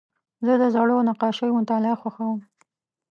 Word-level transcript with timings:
زه 0.45 0.53
د 0.61 0.63
زړو 0.75 0.97
نقاشیو 1.09 1.57
مطالعه 1.59 1.95
خوښوم. 2.01 2.39